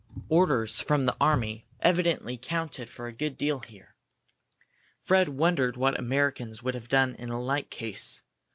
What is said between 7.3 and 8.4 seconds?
like case.